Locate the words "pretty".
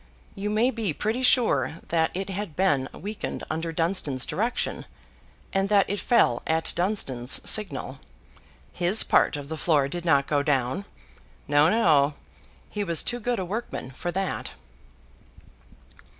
0.93-1.21